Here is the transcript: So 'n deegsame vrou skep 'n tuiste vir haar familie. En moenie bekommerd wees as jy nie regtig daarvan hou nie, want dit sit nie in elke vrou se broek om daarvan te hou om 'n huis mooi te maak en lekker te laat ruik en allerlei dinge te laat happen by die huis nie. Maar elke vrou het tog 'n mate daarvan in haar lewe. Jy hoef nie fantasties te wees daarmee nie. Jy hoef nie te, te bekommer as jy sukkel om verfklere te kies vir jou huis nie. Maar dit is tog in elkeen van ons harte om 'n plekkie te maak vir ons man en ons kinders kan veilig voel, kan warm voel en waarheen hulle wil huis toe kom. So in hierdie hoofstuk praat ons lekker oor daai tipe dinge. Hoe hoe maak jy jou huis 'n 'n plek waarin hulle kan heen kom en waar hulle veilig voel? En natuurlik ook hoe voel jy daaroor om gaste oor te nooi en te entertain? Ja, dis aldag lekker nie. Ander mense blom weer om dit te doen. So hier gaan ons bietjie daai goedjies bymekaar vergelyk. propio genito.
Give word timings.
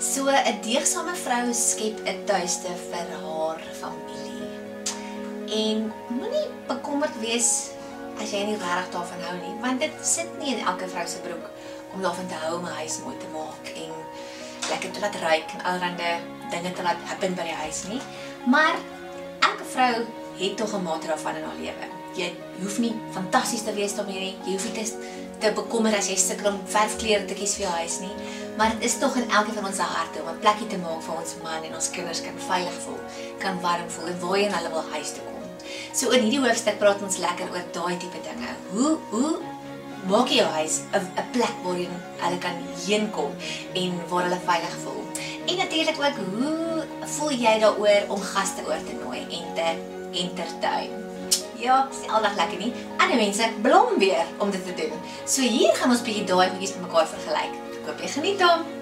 So 0.00 0.24
'n 0.32 0.60
deegsame 0.64 1.12
vrou 1.14 1.52
skep 1.52 1.98
'n 2.08 2.24
tuiste 2.24 2.72
vir 2.90 3.08
haar 3.22 3.60
familie. 3.80 4.48
En 5.52 5.92
moenie 6.08 6.48
bekommerd 6.66 7.20
wees 7.20 7.68
as 8.22 8.30
jy 8.30 8.44
nie 8.44 8.56
regtig 8.56 8.88
daarvan 8.92 9.20
hou 9.28 9.36
nie, 9.36 9.60
want 9.60 9.80
dit 9.80 9.92
sit 10.02 10.30
nie 10.38 10.56
in 10.56 10.64
elke 10.64 10.88
vrou 10.88 11.06
se 11.06 11.20
broek 11.20 11.44
om 11.92 12.00
daarvan 12.02 12.28
te 12.28 12.34
hou 12.34 12.56
om 12.56 12.64
'n 12.64 12.78
huis 12.80 12.98
mooi 13.04 13.16
te 13.16 13.28
maak 13.32 13.64
en 13.76 13.92
lekker 14.70 14.90
te 14.90 15.00
laat 15.00 15.14
ruik 15.14 15.48
en 15.54 15.64
allerlei 15.64 16.20
dinge 16.50 16.72
te 16.72 16.82
laat 16.82 17.00
happen 17.04 17.34
by 17.34 17.42
die 17.42 17.60
huis 17.64 17.84
nie. 17.88 18.00
Maar 18.46 18.74
elke 19.40 19.64
vrou 19.64 19.94
het 20.38 20.56
tog 20.56 20.72
'n 20.74 20.82
mate 20.82 21.06
daarvan 21.06 21.36
in 21.36 21.44
haar 21.44 21.60
lewe. 21.60 21.86
Jy 22.14 22.32
hoef 22.62 22.78
nie 22.78 22.94
fantasties 23.12 23.64
te 23.64 23.72
wees 23.72 23.94
daarmee 23.94 24.20
nie. 24.20 24.36
Jy 24.44 24.52
hoef 24.52 24.64
nie 24.64 24.82
te, 24.82 24.92
te 25.38 25.52
bekommer 25.52 25.96
as 25.96 26.08
jy 26.08 26.16
sukkel 26.16 26.46
om 26.46 26.60
verfklere 26.64 27.24
te 27.24 27.34
kies 27.34 27.54
vir 27.54 27.66
jou 27.66 27.74
huis 27.74 28.00
nie. 28.00 28.14
Maar 28.56 28.70
dit 28.74 28.84
is 28.88 28.98
tog 28.98 29.16
in 29.16 29.30
elkeen 29.30 29.54
van 29.54 29.66
ons 29.66 29.78
harte 29.78 30.20
om 30.22 30.28
'n 30.28 30.38
plekkie 30.38 30.66
te 30.66 30.78
maak 30.78 31.02
vir 31.02 31.14
ons 31.14 31.34
man 31.42 31.62
en 31.62 31.74
ons 31.74 31.90
kinders 31.90 32.20
kan 32.20 32.36
veilig 32.48 32.76
voel, 32.84 33.00
kan 33.38 33.60
warm 33.60 33.90
voel 33.90 34.06
en 34.06 34.20
waarheen 34.20 34.52
hulle 34.52 34.70
wil 34.70 34.84
huis 34.92 35.10
toe 35.12 35.24
kom. 35.24 35.40
So 35.92 36.10
in 36.10 36.22
hierdie 36.22 36.42
hoofstuk 36.46 36.78
praat 36.78 37.02
ons 37.02 37.16
lekker 37.16 37.50
oor 37.50 37.64
daai 37.72 37.96
tipe 37.96 38.20
dinge. 38.26 38.50
Hoe 38.72 38.98
hoe 39.10 39.38
maak 40.08 40.28
jy 40.28 40.36
jou 40.40 40.50
huis 40.58 40.80
'n 40.92 41.06
'n 41.20 41.30
plek 41.32 41.54
waarin 41.64 41.94
hulle 42.22 42.38
kan 42.38 42.56
heen 42.86 43.10
kom 43.10 43.32
en 43.72 44.00
waar 44.08 44.22
hulle 44.22 44.40
veilig 44.46 44.76
voel? 44.84 45.02
En 45.46 45.56
natuurlik 45.56 45.98
ook 45.98 46.16
hoe 46.30 46.84
voel 47.04 47.30
jy 47.30 47.58
daaroor 47.58 48.02
om 48.08 48.20
gaste 48.20 48.62
oor 48.66 48.82
te 48.86 48.94
nooi 49.04 49.20
en 49.20 49.54
te 49.54 49.68
entertain? 50.12 50.90
Ja, 51.56 51.86
dis 51.90 52.08
aldag 52.08 52.36
lekker 52.36 52.58
nie. 52.58 52.72
Ander 52.96 53.16
mense 53.16 53.48
blom 53.62 53.98
weer 53.98 54.26
om 54.38 54.50
dit 54.50 54.64
te 54.66 54.74
doen. 54.74 54.92
So 55.24 55.42
hier 55.42 55.74
gaan 55.76 55.90
ons 55.90 56.02
bietjie 56.02 56.24
daai 56.24 56.48
goedjies 56.48 56.72
bymekaar 56.72 57.06
vergelyk. 57.06 57.69
propio 57.90 58.08
genito. 58.08 58.79